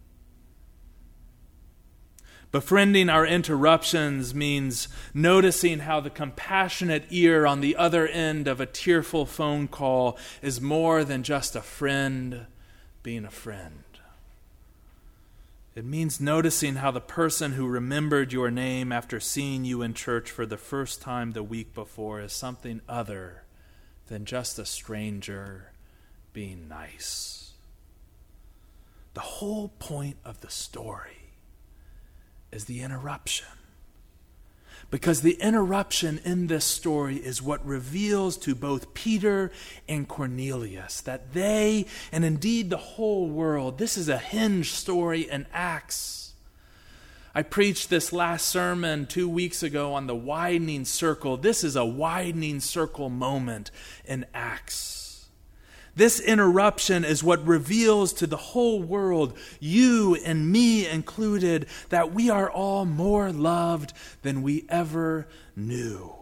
Befriending 2.53 3.09
our 3.09 3.25
interruptions 3.25 4.35
means 4.35 4.89
noticing 5.15 5.81
how 5.81 6.01
the 6.01 6.11
compassionate 6.11 7.05
ear 7.11 7.47
on 7.47 7.61
the 7.61 7.77
other 7.77 8.09
end 8.09 8.49
of 8.49 8.61
a 8.61 8.67
tearful 8.67 9.25
phone 9.25 9.69
call 9.69 10.19
is 10.43 10.61
more 10.61 11.05
than 11.05 11.23
just 11.23 11.55
a 11.55 11.61
friend 11.61 12.47
being 13.05 13.25
a 13.25 13.31
friend. 13.31 13.85
It 15.77 15.85
means 15.85 16.21
noticing 16.21 16.77
how 16.77 16.91
the 16.91 17.01
person 17.01 17.53
who 17.53 17.69
remembered 17.69 18.33
your 18.33 18.51
name 18.51 18.91
after 18.91 19.21
seeing 19.21 19.65
you 19.65 19.83
in 19.83 19.95
church 19.95 20.29
for 20.29 20.45
the 20.45 20.57
first 20.57 21.01
time 21.01 21.31
the 21.31 21.45
week 21.45 21.73
before 21.73 22.21
is 22.21 22.33
something 22.33 22.81
other 22.89 23.45
than 24.09 24.25
just 24.25 24.59
a 24.59 24.67
stranger 24.67 25.71
being 26.33 26.69
nice. 26.69 27.53
The 29.15 29.21
whole 29.21 29.69
point 29.79 30.17
of 30.25 30.41
the 30.41 30.51
story 30.51 31.35
is 32.53 32.65
the 32.65 32.81
interruption. 32.83 33.47
Because 34.91 35.23
the 35.23 35.41
interruption 35.41 36.21
in 36.25 36.49
this 36.49 36.65
story 36.65 37.17
is 37.17 37.41
what 37.41 37.65
reveals 37.65 38.37
to 38.39 38.55
both 38.55 38.93
Peter 38.93 39.53
and 39.89 40.09
Cornelius 40.09 41.01
that 41.03 41.33
they, 41.33 41.87
and 42.11 42.25
indeed 42.25 42.71
the 42.71 42.77
whole 42.77 43.29
world, 43.29 43.79
this 43.79 43.97
is 43.97 44.09
a 44.09 44.19
hinge 44.19 44.73
story 44.73 45.31
in 45.31 45.47
Acts. 45.53 46.33
I 47.33 47.43
preached 47.43 47.91
this 47.91 48.13
last 48.13 48.49
sermon 48.49 49.07
two 49.07 49.29
weeks 49.29 49.63
ago 49.63 49.95
on 49.95 50.09
the 50.09 50.17
widening 50.17 50.85
circle. 50.85 51.37
This 51.37 51.63
is 51.63 51.77
a 51.77 51.85
widening 51.85 52.59
circle 52.59 53.09
moment 53.09 53.71
in 54.05 54.27
Acts. 54.35 55.10
This 55.97 56.21
interruption 56.21 57.05
is 57.05 57.25
what 57.25 57.47
reveals 57.47 58.13
to 58.15 58.27
the 58.27 58.37
whole 58.37 58.83
world, 58.83 59.37
you 59.59 60.15
and 60.25 60.51
me 60.51 60.87
included, 60.87 61.67
that 61.89 62.13
we 62.13 62.31
are 62.31 62.51
all 62.51 62.85
more 62.85 63.33
loved 63.33 63.93
than 64.23 64.43
we 64.43 64.65
ever 64.69 65.27
knew. 65.57 66.15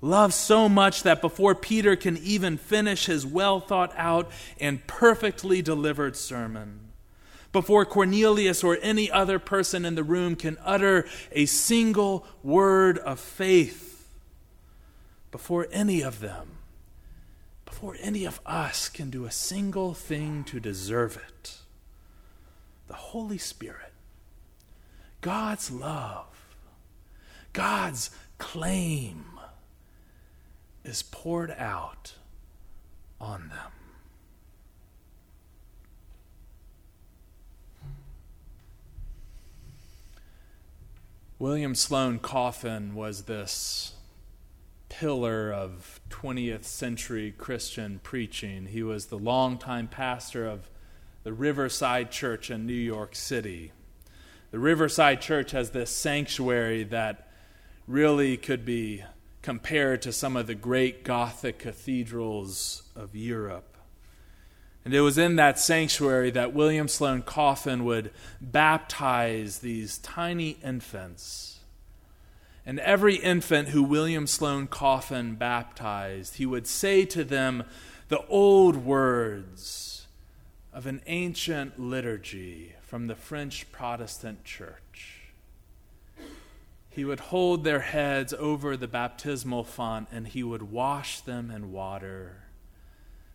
Love 0.00 0.34
so 0.34 0.68
much 0.68 1.02
that 1.02 1.20
before 1.20 1.54
Peter 1.54 1.96
can 1.96 2.16
even 2.18 2.56
finish 2.56 3.06
his 3.06 3.26
well 3.26 3.60
thought 3.60 3.92
out 3.96 4.30
and 4.60 4.86
perfectly 4.86 5.62
delivered 5.62 6.16
sermon, 6.16 6.80
before 7.52 7.86
Cornelius 7.86 8.62
or 8.62 8.78
any 8.82 9.10
other 9.10 9.38
person 9.38 9.84
in 9.84 9.94
the 9.94 10.04
room 10.04 10.36
can 10.36 10.58
utter 10.62 11.06
a 11.32 11.46
single 11.46 12.26
word 12.42 12.98
of 12.98 13.18
faith, 13.18 14.06
before 15.30 15.66
any 15.72 16.02
of 16.02 16.20
them, 16.20 16.55
before 17.76 17.98
any 18.00 18.24
of 18.24 18.40
us 18.46 18.88
can 18.88 19.10
do 19.10 19.26
a 19.26 19.30
single 19.30 19.92
thing 19.92 20.42
to 20.42 20.58
deserve 20.58 21.18
it. 21.28 21.58
The 22.88 22.94
Holy 22.94 23.36
Spirit, 23.36 23.92
God's 25.20 25.70
love, 25.70 26.56
God's 27.52 28.08
claim 28.38 29.26
is 30.86 31.02
poured 31.02 31.50
out 31.50 32.14
on 33.20 33.50
them. 33.50 33.72
William 41.38 41.74
Sloane 41.74 42.20
Coffin 42.20 42.94
was 42.94 43.24
this 43.24 43.95
pillar 44.88 45.52
of 45.52 46.00
20th 46.10 46.64
century 46.64 47.34
Christian 47.36 48.00
preaching. 48.02 48.66
He 48.66 48.82
was 48.82 49.06
the 49.06 49.18
longtime 49.18 49.88
pastor 49.88 50.46
of 50.46 50.70
the 51.22 51.32
Riverside 51.32 52.10
Church 52.10 52.50
in 52.50 52.66
New 52.66 52.72
York 52.72 53.14
City. 53.14 53.72
The 54.52 54.58
Riverside 54.58 55.20
Church 55.20 55.50
has 55.50 55.70
this 55.70 55.90
sanctuary 55.90 56.84
that 56.84 57.30
really 57.86 58.36
could 58.36 58.64
be 58.64 59.02
compared 59.42 60.02
to 60.02 60.12
some 60.12 60.36
of 60.36 60.46
the 60.46 60.54
great 60.54 61.04
Gothic 61.04 61.58
cathedrals 61.58 62.82
of 62.94 63.14
Europe. 63.14 63.76
And 64.84 64.94
it 64.94 65.00
was 65.00 65.18
in 65.18 65.34
that 65.36 65.58
sanctuary 65.58 66.30
that 66.30 66.54
William 66.54 66.86
Sloane 66.86 67.22
Coffin 67.22 67.84
would 67.84 68.12
baptize 68.40 69.58
these 69.58 69.98
tiny 69.98 70.58
infants 70.62 71.55
and 72.66 72.80
every 72.80 73.14
infant 73.14 73.68
who 73.68 73.82
William 73.84 74.26
Sloane 74.26 74.66
Coffin 74.66 75.36
baptized, 75.36 76.36
he 76.36 76.44
would 76.44 76.66
say 76.66 77.04
to 77.04 77.22
them 77.22 77.62
the 78.08 78.26
old 78.26 78.76
words 78.76 80.08
of 80.72 80.86
an 80.86 81.00
ancient 81.06 81.78
liturgy 81.78 82.74
from 82.82 83.06
the 83.06 83.14
French 83.14 83.70
Protestant 83.70 84.44
church. 84.44 85.32
He 86.90 87.04
would 87.04 87.20
hold 87.20 87.62
their 87.62 87.80
heads 87.80 88.34
over 88.34 88.76
the 88.76 88.88
baptismal 88.88 89.64
font 89.64 90.08
and 90.10 90.26
he 90.26 90.42
would 90.42 90.72
wash 90.72 91.20
them 91.20 91.50
in 91.52 91.70
water, 91.70 92.44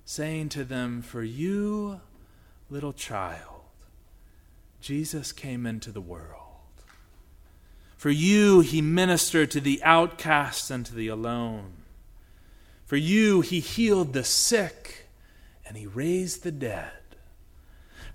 saying 0.04 0.50
to 0.50 0.66
them, 0.66 1.02
For 1.02 1.24
you, 1.24 2.02
little 2.70 2.94
child, 2.94 3.62
Jesus 4.82 5.32
came 5.32 5.66
into 5.66 5.92
the 5.92 6.02
world. 6.02 6.51
For 8.02 8.10
you, 8.10 8.62
he 8.62 8.82
ministered 8.82 9.52
to 9.52 9.62
the 9.62 9.80
outcast 9.84 10.72
and 10.72 10.84
to 10.88 10.96
the 10.96 11.08
alone. 11.08 11.74
For 12.84 12.96
you, 12.96 13.42
he 13.42 13.60
healed 13.60 14.14
the 14.14 14.24
sick 14.24 15.06
and 15.68 15.78
he 15.78 15.86
raised 15.86 16.42
the 16.42 16.52
dead. 16.52 16.94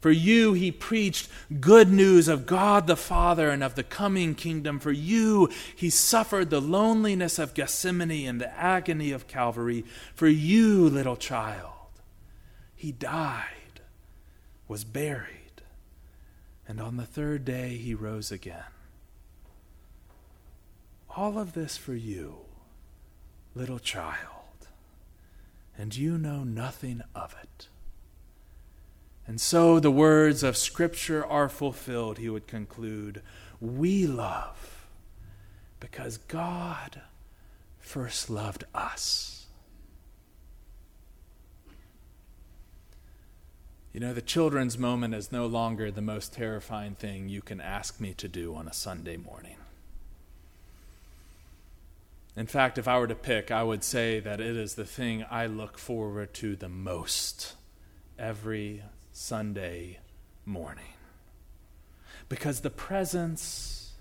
For 0.00 0.10
you, 0.10 0.54
he 0.54 0.72
preached 0.72 1.28
good 1.60 1.88
news 1.88 2.26
of 2.26 2.46
God 2.46 2.88
the 2.88 2.96
Father 2.96 3.48
and 3.48 3.62
of 3.62 3.76
the 3.76 3.84
coming 3.84 4.34
kingdom. 4.34 4.80
For 4.80 4.90
you, 4.90 5.50
he 5.76 5.88
suffered 5.88 6.50
the 6.50 6.60
loneliness 6.60 7.38
of 7.38 7.54
Gethsemane 7.54 8.26
and 8.26 8.40
the 8.40 8.52
agony 8.58 9.12
of 9.12 9.28
Calvary. 9.28 9.84
For 10.16 10.26
you, 10.26 10.88
little 10.88 11.16
child, 11.16 11.70
he 12.74 12.90
died, 12.90 13.80
was 14.66 14.82
buried, 14.82 15.62
and 16.66 16.80
on 16.80 16.96
the 16.96 17.06
third 17.06 17.44
day 17.44 17.76
he 17.76 17.94
rose 17.94 18.32
again. 18.32 18.64
All 21.16 21.38
of 21.38 21.54
this 21.54 21.78
for 21.78 21.94
you, 21.94 22.40
little 23.54 23.78
child, 23.78 24.68
and 25.78 25.96
you 25.96 26.18
know 26.18 26.44
nothing 26.44 27.00
of 27.14 27.34
it. 27.42 27.68
And 29.26 29.40
so 29.40 29.80
the 29.80 29.90
words 29.90 30.42
of 30.42 30.58
Scripture 30.58 31.24
are 31.24 31.48
fulfilled, 31.48 32.18
he 32.18 32.28
would 32.28 32.46
conclude. 32.46 33.22
We 33.62 34.06
love 34.06 34.86
because 35.80 36.18
God 36.18 37.00
first 37.78 38.28
loved 38.28 38.64
us. 38.74 39.46
You 43.94 44.00
know, 44.00 44.12
the 44.12 44.20
children's 44.20 44.76
moment 44.76 45.14
is 45.14 45.32
no 45.32 45.46
longer 45.46 45.90
the 45.90 46.02
most 46.02 46.34
terrifying 46.34 46.94
thing 46.94 47.30
you 47.30 47.40
can 47.40 47.62
ask 47.62 47.98
me 47.98 48.12
to 48.14 48.28
do 48.28 48.54
on 48.54 48.68
a 48.68 48.74
Sunday 48.74 49.16
morning. 49.16 49.56
In 52.36 52.46
fact, 52.46 52.76
if 52.76 52.86
I 52.86 52.98
were 52.98 53.06
to 53.06 53.14
pick, 53.14 53.50
I 53.50 53.62
would 53.62 53.82
say 53.82 54.20
that 54.20 54.40
it 54.40 54.56
is 54.56 54.74
the 54.74 54.84
thing 54.84 55.24
I 55.30 55.46
look 55.46 55.78
forward 55.78 56.34
to 56.34 56.54
the 56.54 56.68
most 56.68 57.54
every 58.18 58.82
Sunday 59.10 60.00
morning. 60.44 60.92
Because 62.28 62.60
the 62.60 62.70
presence, 62.70 63.92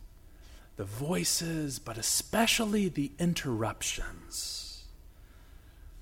the 0.75 0.83
voices, 0.83 1.79
but 1.79 1.97
especially 1.97 2.89
the 2.89 3.11
interruptions 3.19 4.83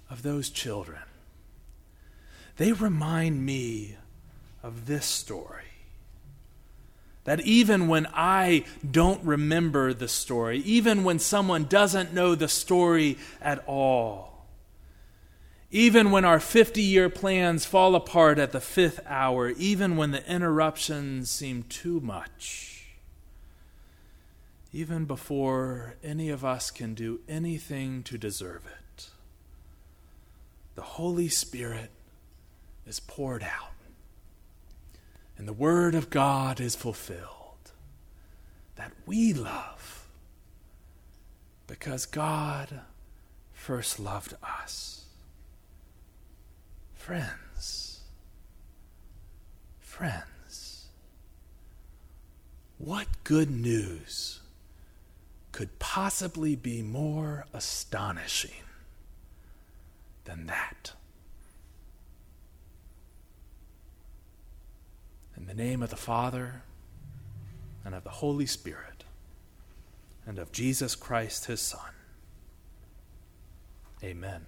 of 0.10 0.24
those 0.24 0.50
children, 0.50 1.04
they 2.58 2.72
remind 2.72 3.46
me 3.46 3.98
of 4.64 4.88
this 4.88 5.06
story. 5.06 5.73
That 7.26 7.42
even 7.42 7.88
when 7.88 8.08
I 8.14 8.66
don't 8.90 9.24
remember 9.24 9.94
the 9.94 10.08
story, 10.08 10.60
even 10.60 11.04
when 11.04 11.20
someone 11.20 11.66
doesn't 11.66 12.14
know 12.14 12.36
the 12.36 12.50
story 12.50 13.18
at 13.42 13.64
all, 13.66 14.34
even 15.72 16.12
when 16.12 16.24
our 16.24 16.40
50 16.40 16.82
year 16.84 17.10
plans 17.10 17.66
fall 17.66 17.96
apart 17.96 18.38
at 18.38 18.52
the 18.52 18.62
fifth 18.62 19.00
hour, 19.08 19.50
even 19.50 19.98
when 19.98 20.12
the 20.12 20.26
interruptions 20.32 21.32
seem 21.32 21.64
too 21.64 22.00
much, 22.00 22.88
even 24.72 25.06
before 25.06 25.96
any 26.04 26.30
of 26.30 26.46
us 26.46 26.70
can 26.70 26.94
do 26.94 27.22
anything 27.28 28.04
to 28.04 28.18
deserve 28.20 28.66
it, 28.66 29.10
the 30.76 30.82
Holy 30.82 31.28
Spirit 31.28 31.90
is 32.86 33.00
poured 33.00 33.44
out, 33.44 33.73
and 35.38 35.48
the 35.48 35.54
Word 35.54 35.96
of 35.96 36.10
God 36.10 36.60
is 36.60 36.76
fulfilled 36.76 37.72
that 38.76 38.92
we 39.06 39.34
love 39.34 40.08
because 41.68 42.06
God 42.06 42.82
first 43.54 44.00
loved 44.00 44.34
us. 44.44 45.06
Friends, 46.96 48.02
friends, 49.80 50.88
what 52.78 53.08
good 53.24 53.50
news 53.50 54.40
could 55.52 55.80
possibly 55.80 56.56
be 56.56 56.82
more 56.82 57.46
astonishing 57.54 58.64
than 60.26 60.48
that? 60.48 60.94
In 65.44 65.58
the 65.58 65.62
name 65.62 65.84
of 65.84 65.90
the 65.90 65.98
Father, 65.98 66.64
and 67.84 67.94
of 67.94 68.06
the 68.06 68.10
Holy 68.10 68.46
Spirit, 68.46 69.04
and 70.26 70.40
of 70.40 70.54
Jesus 70.54 70.96
Christ, 70.96 71.48
his 71.48 71.60
Son. 71.60 71.92
Amen. 74.02 74.46